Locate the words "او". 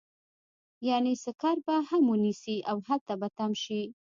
2.69-2.77